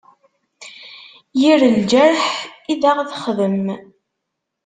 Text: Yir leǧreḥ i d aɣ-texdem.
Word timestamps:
Yir 1.41 1.59
leǧreḥ 1.75 2.23
i 2.71 2.73
d 2.81 2.83
aɣ-texdem. 2.89 3.65